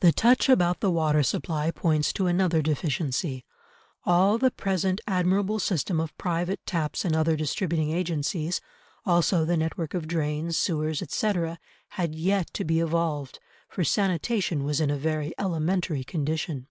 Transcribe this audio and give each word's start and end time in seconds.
The 0.00 0.10
touch 0.10 0.48
about 0.48 0.80
the 0.80 0.90
water 0.90 1.22
supply 1.22 1.70
points 1.70 2.14
to 2.14 2.26
another 2.26 2.62
deficiency; 2.62 3.44
all 4.06 4.38
the 4.38 4.50
present 4.50 5.02
admirable 5.06 5.58
system 5.58 6.00
of 6.00 6.16
private 6.16 6.64
taps 6.64 7.04
and 7.04 7.14
other 7.14 7.36
distributing 7.36 7.90
agencies, 7.90 8.62
also 9.04 9.44
the 9.44 9.58
network 9.58 9.92
of 9.92 10.08
drains, 10.08 10.56
sewers, 10.56 11.02
etc., 11.02 11.58
had 11.88 12.14
yet 12.14 12.54
to 12.54 12.64
be 12.64 12.80
evolved, 12.80 13.38
for 13.68 13.84
sanitation 13.84 14.64
was 14.64 14.80
in 14.80 14.90
a 14.90 14.96
very 14.96 15.34
elementary 15.38 16.04
condition. 16.04 16.66